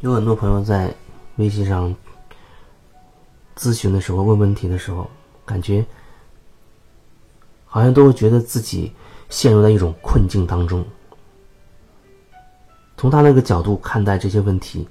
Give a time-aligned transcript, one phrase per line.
[0.00, 0.94] 有很多朋友在
[1.36, 1.94] 微信上
[3.56, 5.10] 咨询的时候、问问题的时候，
[5.46, 5.84] 感觉
[7.64, 8.92] 好像都会觉得自己
[9.30, 10.84] 陷入在一种困境当中。
[12.98, 14.86] 从他那个角度看待这些问题，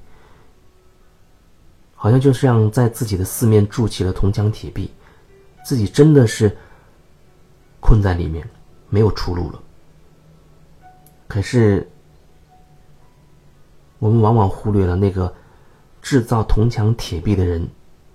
[1.93, 4.91] 好像就像在自己的四面筑起了铜墙铁壁，
[5.63, 6.55] 自己真的是
[7.79, 8.47] 困在里面，
[8.89, 9.61] 没有出路了。
[11.27, 11.87] 可是，
[13.99, 15.33] 我们往往忽略了那个
[16.01, 17.67] 制造铜墙铁壁的人，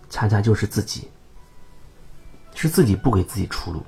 [0.09, 1.09] 恰恰就是自己，
[2.55, 3.83] 是自己不给自己出路，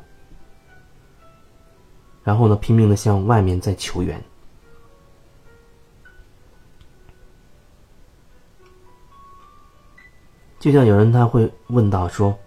[2.24, 4.23] 然后呢，拼命的向外面在求援。
[10.59, 12.38] 就像有人他会问到说，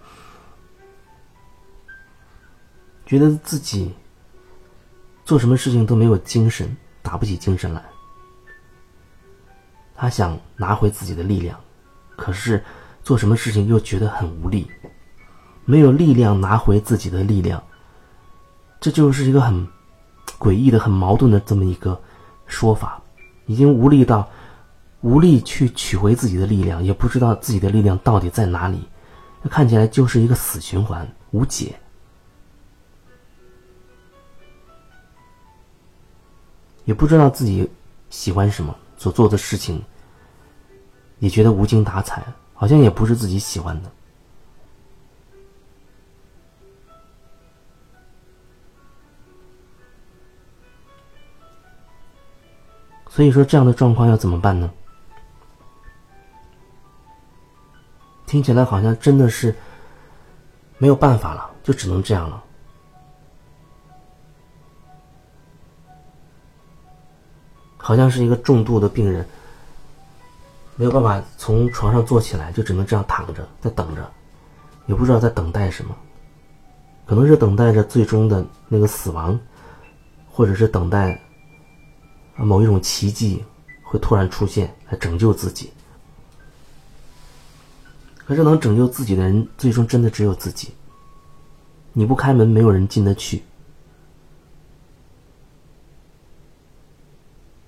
[3.06, 3.94] 觉得自己
[5.26, 7.84] 做什么事情都没有精神，打不起精神来。
[9.96, 11.60] 他想拿回自己的力量，
[12.16, 12.64] 可是
[13.04, 14.70] 做什么事情又觉得很无力，
[15.64, 17.64] 没有力量拿回自己的力量，
[18.80, 19.68] 这就是一个很
[20.38, 22.00] 诡异的、很矛盾的这么一个
[22.46, 23.02] 说法，
[23.46, 24.28] 已经无力到。
[25.02, 28.90] 无力去取回自己的力量，也不知道自己的力量到底在哪里，
[29.52, 31.76] 看起来就是一个死循环，无解。
[36.86, 37.70] 也不知道自己
[38.10, 39.84] 喜欢什么，所做的事情
[41.20, 43.92] 也觉得无精打采，好像也不是自己喜欢的。
[53.10, 54.70] 所以说，这样的状况要怎么办呢？
[58.26, 59.56] 听起来好像真的是
[60.78, 62.44] 没有办法了，就只能这样了。
[67.86, 69.24] 好像是一个重度的病人，
[70.76, 74.12] 没有办法从床上坐起来，就只能这样躺着，在等着，
[74.88, 75.96] 也不知道在等待什么，
[77.06, 79.40] 可能是等待着最终的那个死亡，
[80.32, 81.22] 或者是等待
[82.36, 83.46] 某一种奇迹
[83.84, 85.70] 会突然出现来拯救自己。
[88.26, 90.74] 可是能拯救自己的人，最终真的只有自己。
[91.94, 93.44] 你不开门，没有人进得去。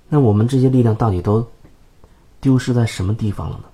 [0.10, 1.46] 那我们这些力量到底都
[2.40, 3.66] 丢失在什么地方了呢？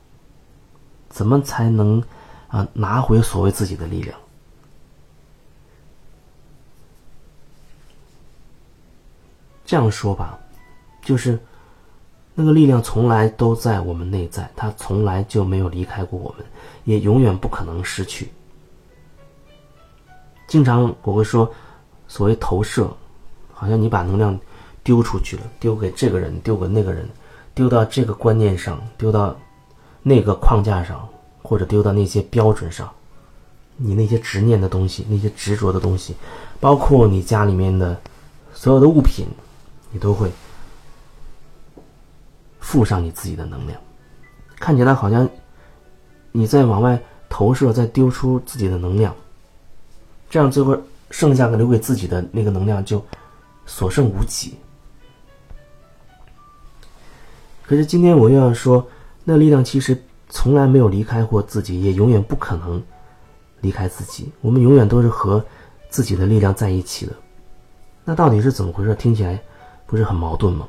[1.10, 2.04] 怎么才能
[2.48, 4.18] 啊拿回所谓自己的力量？
[9.66, 10.38] 这样说吧，
[11.02, 11.40] 就是。
[12.36, 16.44] 那个力量从来都在我们内在，它从来就没有离开过我们，
[16.84, 18.28] 也永远不可能失去。
[20.48, 21.48] 经常我会说，
[22.08, 22.92] 所谓投射，
[23.54, 24.36] 好像你把能量
[24.84, 27.08] 丢出去了，丢给这个人，丢给那个人，
[27.54, 29.36] 丢到这个观念上，丢到
[30.02, 31.08] 那个框架上，
[31.42, 32.92] 或者丢到那些标准上，
[33.78, 36.16] 你那些执念的东西，那些执着的东西，
[36.60, 38.00] 包括你家里面的
[38.54, 39.26] 所有的物品，
[39.92, 40.32] 你都会。
[42.60, 43.80] 附上你自己的能量，
[44.56, 45.30] 看起来好像
[46.32, 49.14] 你在往外投射，在丢出自己的能量，
[50.30, 50.76] 这样最后
[51.12, 53.06] 剩下的留给自己的那个能量就
[53.66, 54.56] 所剩无几。
[57.74, 58.88] 可是今天我又要说，
[59.24, 62.80] 那力量其实从来没有离开过自己，也永远不可能
[63.62, 64.32] 离开自己。
[64.42, 65.44] 我们永远都是和
[65.90, 67.14] 自己的力量在一起的。
[68.06, 68.94] 那到底是怎么回事？
[68.94, 69.42] 听起来
[69.88, 70.68] 不是很矛盾吗？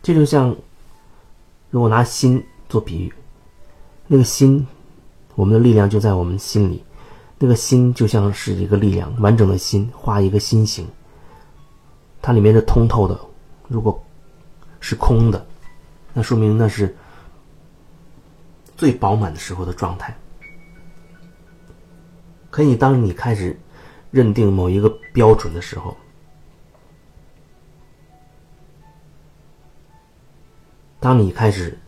[0.00, 0.54] 这就像，
[1.70, 3.12] 如果拿心做比喻，
[4.06, 4.64] 那个心，
[5.34, 6.84] 我们的力量就在我们心里，
[7.38, 10.86] 那个心就像是一个力量，完整的心画一个心形，
[12.22, 13.18] 它里面是通透的。
[13.68, 14.02] 如果
[14.80, 15.46] 是空的，
[16.12, 16.96] 那说明那是
[18.76, 20.16] 最饱满的时候的状态。
[22.50, 23.58] 可以，当你开始
[24.10, 25.96] 认定某一个标准的时候。
[30.98, 31.78] 当你开始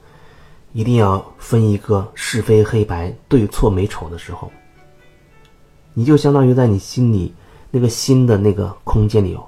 [0.73, 4.53] 一定要分一个是非黑白、对错美丑的时候，
[5.99, 7.35] 你就相当于在你心里
[7.73, 9.45] 那个心的那个空间里哦，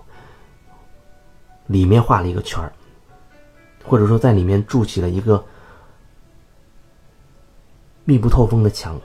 [1.68, 2.72] 里面画了一个圈儿，
[3.84, 5.44] 或者说在里面筑起了一个
[8.04, 9.00] 密不透风的墙。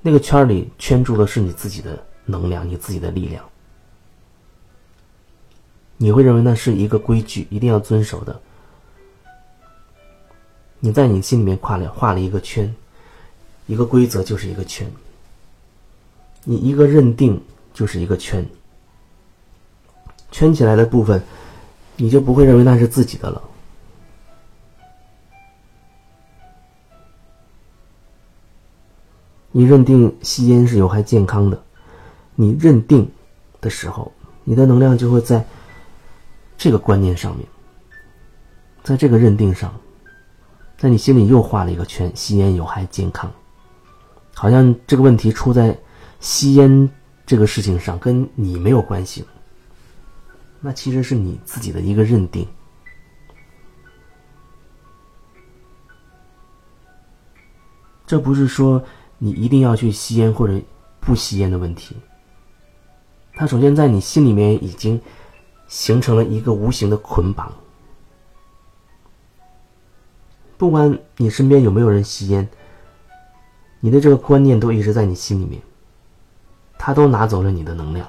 [0.00, 3.44] 那个圈里圈住的是你自己的能量，你自己的力量。
[5.98, 8.40] 你会认为那是一个规矩，一定要遵守的。
[10.80, 12.74] 你在你心里面画了画了一个圈，
[13.66, 14.90] 一个规则就是一个圈。
[16.44, 17.40] 你一个认定
[17.72, 18.44] 就是一个圈，
[20.30, 21.22] 圈起来的部分，
[21.96, 23.42] 你就不会认为那是自己的了。
[29.54, 31.62] 你认定吸烟是有害健康的，
[32.34, 33.08] 你认定
[33.60, 34.10] 的时候，
[34.44, 35.46] 你的能量就会在
[36.56, 37.46] 这个观念上面，
[38.82, 39.78] 在这个认定上，
[40.78, 43.30] 在你心里又画了一个圈，吸烟有害健康，
[44.34, 45.78] 好像这个问题出在
[46.22, 46.88] 吸烟
[47.26, 49.22] 这个事情上，跟你没有关系。
[50.62, 52.48] 那其实是你自己的一个认定，
[58.06, 58.82] 这不是说。
[59.24, 60.60] 你一定要去吸烟或者
[60.98, 61.94] 不吸烟的问题，
[63.34, 65.00] 它首先在你心里面已经
[65.68, 67.52] 形成了一个无形的捆绑。
[70.58, 72.48] 不管你身边有没有人吸烟，
[73.78, 75.62] 你的这个观念都一直在你心里面，
[76.84, 78.04] 他都拿走了你的能量。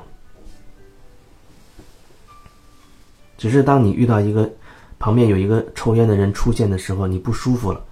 [3.37, 4.51] 只是当你遇到一个
[4.97, 7.85] 旁边有一个抽烟的人出现的时候，你不舒服了，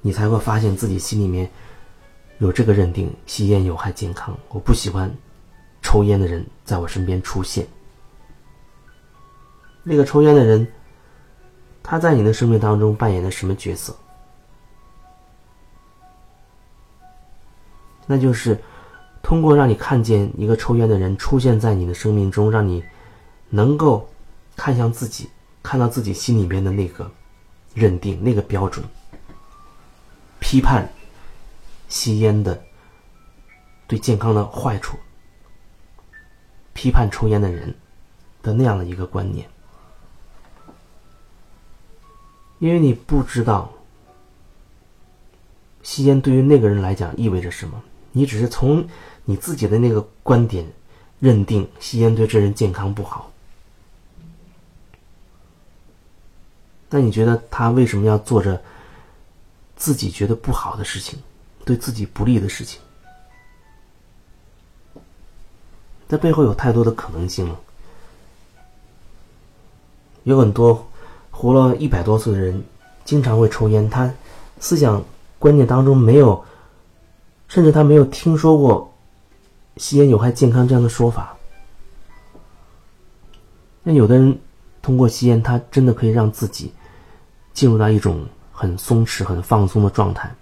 [0.00, 1.48] 你才会发现自己心里面。
[2.38, 4.36] 有这个认定，吸烟有害健康。
[4.48, 5.08] 我不喜欢
[5.80, 7.64] 抽烟的人在我身边出现。
[9.84, 10.66] 那个抽烟的人，
[11.84, 13.94] 他在你的生命当中扮演的什么角色？
[18.06, 18.58] 那就是
[19.22, 22.82] 通过让你看见一个抽烟的人出现在你的生命中，让你
[23.50, 24.08] 能够
[24.56, 25.28] 看向自己，
[25.62, 27.10] 看到自己心里边的那个
[27.74, 28.84] 认定、那个标准，
[30.38, 30.88] 批判。
[31.90, 32.62] 吸烟的
[33.86, 34.98] 对健康的坏处，
[36.74, 37.74] 批判抽烟的人
[38.42, 39.48] 的那样的一个观念，
[42.58, 43.72] 因为你不知道
[45.82, 47.82] 吸烟对于那个人来讲意味着什么，
[48.12, 48.86] 你只是从
[49.24, 50.66] 你自己的那个观点
[51.20, 53.30] 认定吸烟对这人健康不好，
[56.90, 58.60] 那你觉得他为什么要做着
[59.76, 61.18] 自己觉得不好的事情？
[61.64, 62.80] 对自己不利的事情，
[66.08, 67.60] 在背后有太多的可能性了。
[70.24, 70.88] 有很多
[71.30, 72.64] 活了一百多岁的人，
[73.04, 74.10] 经常会抽烟，他
[74.58, 75.04] 思想
[75.38, 76.42] 观念当中没有，
[77.48, 78.94] 甚至他没有听说过
[79.78, 81.36] 吸烟有害健康这样的说法。
[83.82, 84.38] 那有的人
[84.80, 86.72] 通过吸烟，他真的可以让自己
[87.52, 90.32] 进入到一种很松弛、很放松的状态。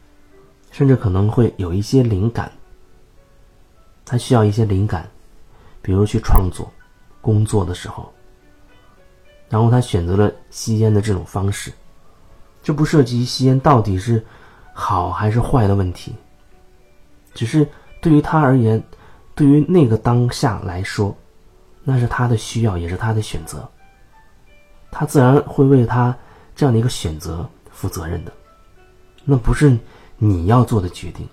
[0.72, 2.52] 甚至可能会有一些灵感，
[4.04, 5.08] 他需要一些灵感，
[5.80, 6.70] 比如去创作、
[7.22, 8.12] 工作的时候，
[9.48, 11.72] 然后他选择了吸烟的这种方式，
[12.62, 14.22] 这不涉及吸烟到底是
[14.74, 16.14] 好还是坏的问题，
[17.36, 17.64] 只是
[18.00, 18.82] 对于他而言，
[19.36, 21.16] 对于那个当下来说，
[21.84, 23.70] 那是他的需要，也是他的选择，
[24.90, 26.12] 他自然会为他
[26.56, 28.32] 这样的一个选择负责任的，
[29.24, 29.78] 那不是。
[30.18, 31.28] 你要做的决定，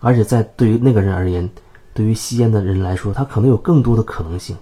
[0.00, 1.46] 而且在对于那个人而言，
[1.92, 4.56] 对于吸烟的人来说，他可能有更多的可能性，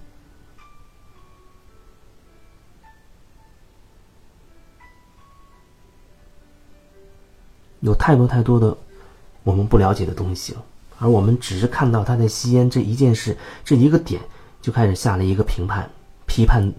[8.06, 8.76] 太多太多的
[9.42, 10.62] 我们不了解的东西了，
[11.00, 14.22] 而我们只是看到他在吸烟这一件事这一个点，
[14.62, 15.90] 就开始下了一个评判、
[16.24, 16.72] 批判，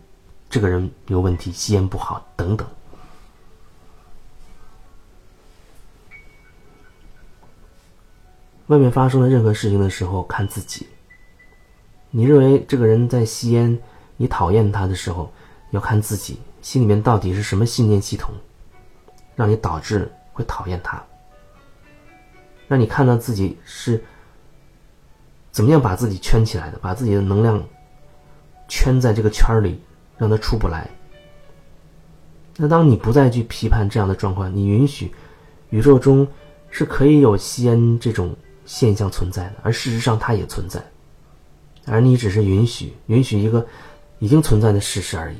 [0.50, 2.66] 这个人有问题，吸烟不好等等。
[8.68, 10.88] 外面发生了任何事情的时候，看自己。
[12.10, 13.78] 你认为这个人在吸烟，
[14.16, 15.30] 你讨厌他的时候，
[15.72, 18.34] 要看自己心里面到底是什么信念系统，
[19.36, 21.04] 让你导致会讨厌他。
[22.68, 24.04] 让你看到自己是
[25.52, 27.64] 怎么样把自己圈起来的，把自己的能量
[28.68, 29.80] 圈在这个圈里，
[30.18, 30.90] 让它出不来。
[32.56, 35.12] 那当你不再去批判这样的状况，你允许
[35.70, 36.28] 宇宙中
[36.70, 38.36] 是可以有吸烟这种。
[38.70, 40.84] 现象存在的，而事实上它也存在，
[41.86, 43.66] 而你只是允许允许一个
[44.20, 45.38] 已经存在的事实而已。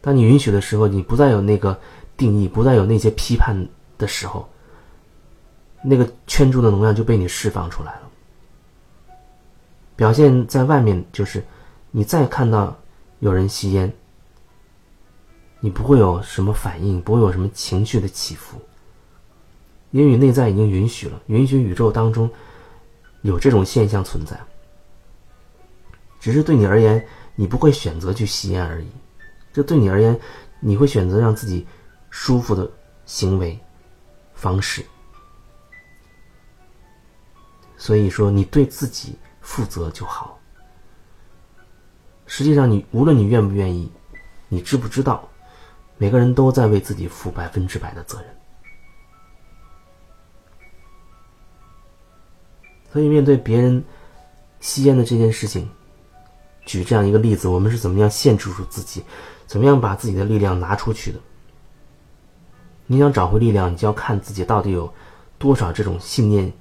[0.00, 1.78] 当你允许的时候，你不再有那个
[2.16, 3.54] 定义，不再有那些批判
[3.98, 4.48] 的时候，
[5.84, 8.10] 那个圈住的能量就被你释放出来了。
[9.96, 11.44] 表现在外面就是，
[11.90, 12.76] 你再看到
[13.20, 13.92] 有人吸烟，
[15.60, 18.60] 你不会有什么反应，不会有什么情绪的起伏。
[19.90, 22.28] 因为内在已经允许了，允许宇宙当中
[23.20, 24.40] 有这种现象存在，
[26.18, 28.86] 只是对你而言，你不会选择去吸烟而已。
[29.52, 30.18] 这对你而言，
[30.60, 31.66] 你会选择让自己
[32.08, 32.68] 舒服的
[33.04, 33.58] 行为
[34.34, 34.82] 方式。
[37.82, 40.38] 所以说，你对自己负责就好。
[42.26, 43.90] 实际上，你无论你愿不愿意，
[44.48, 45.28] 你知不知道，
[45.98, 48.28] 每个人都在为自己负百分之百的责任。
[52.92, 53.82] 所以，面对别人
[54.60, 55.68] 吸烟的这件事情，
[56.64, 59.02] 举这样一个例子，我们是怎么样限制住自己，
[59.48, 61.18] 怎么样把自己的力量拿出去的？
[62.86, 64.94] 你想找回力量，你就要看自己到底有
[65.36, 66.52] 多少这种信念。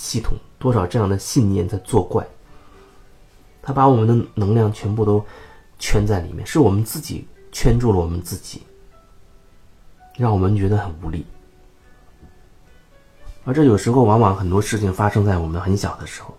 [0.00, 2.26] 系统多少这样的信念在作怪，
[3.60, 5.22] 他把我们的能量全部都
[5.78, 8.62] 圈在里面，是我们自己圈住了我们自己，
[10.16, 11.26] 让我们觉得很无力。
[13.44, 16.34] 而这有时候往往很多事情发生在我们很小的时候，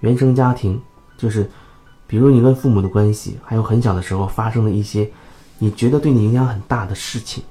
[0.00, 0.78] 原生家庭
[1.16, 1.50] 就是，
[2.06, 5.10] 比如你跟父母的关系，还有很小的时候发生的一些
[5.56, 7.42] 你觉得对你影响很大的事情。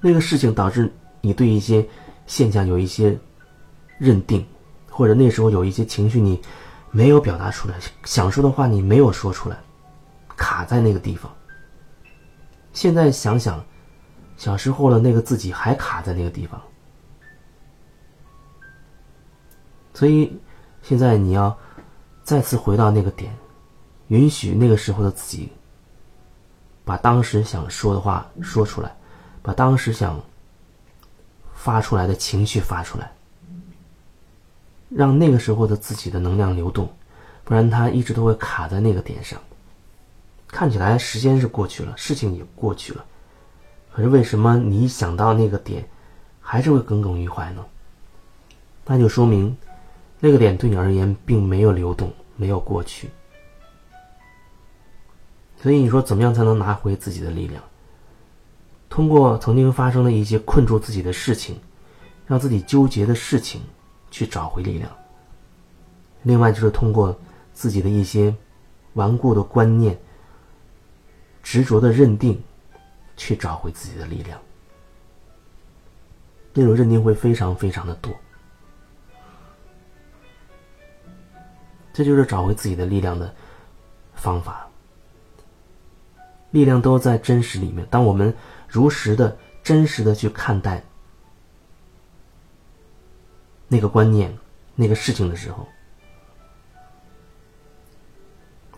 [0.00, 1.86] 那个事情导致你对一些
[2.26, 3.18] 现象有一些
[3.98, 4.46] 认定，
[4.88, 6.40] 或者那时候有一些情绪你
[6.90, 7.74] 没有表达出来，
[8.04, 9.58] 想说的话你没有说出来，
[10.36, 11.30] 卡在那个地方。
[12.72, 13.64] 现在想想，
[14.36, 16.62] 小时候的那个自己还卡在那个地方，
[19.94, 20.32] 所以
[20.80, 21.56] 现在你要
[22.22, 23.36] 再次回到那个点，
[24.08, 25.50] 允许那个时候的自己
[26.84, 28.94] 把当时想说的话说出来。
[29.48, 30.22] 把当时想
[31.54, 33.10] 发出来的情绪发出来，
[34.90, 36.86] 让那个时候的自己的能量流动，
[37.44, 39.40] 不然它一直都会卡在那个点上。
[40.48, 43.02] 看起来时间是过去了，事情也过去了，
[43.90, 45.88] 可是为什么你一想到那个点，
[46.42, 47.64] 还是会耿耿于怀呢？
[48.84, 49.56] 那就说明
[50.20, 53.08] 那个点对你而言并没有流动，没有过去。
[55.62, 57.62] 所以你说怎么样才能拿回自己的力量？
[58.98, 61.56] 通过曾经发生的一些困住自己的事情，
[62.26, 63.60] 让自己纠结的事情，
[64.10, 64.90] 去找回力量。
[66.24, 67.16] 另外就是通过
[67.52, 68.34] 自己的一些
[68.94, 69.96] 顽固的观念、
[71.44, 72.42] 执着的认定，
[73.16, 74.36] 去找回自己的力量。
[76.52, 78.12] 那种认定会非常非常的多，
[81.92, 83.32] 这就是找回自己的力量的
[84.16, 84.66] 方法。
[86.50, 87.86] 力量都在真实里面。
[87.90, 88.34] 当我们
[88.68, 90.82] 如实的、真实的去看待
[93.66, 94.36] 那个观念、
[94.74, 95.66] 那个事情的时候，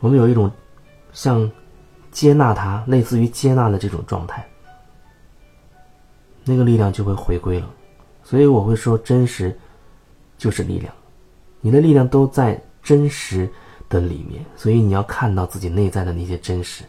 [0.00, 0.50] 我们有一种
[1.12, 1.50] 像
[2.10, 4.48] 接纳它，类似于接纳的这种状态，
[6.44, 7.70] 那个力量就会回归了。
[8.22, 9.56] 所以我会说，真实
[10.38, 10.94] 就是力量，
[11.60, 13.48] 你的力量都在真实
[13.88, 16.84] 的里面，所以你要看到自己内在的那些真实。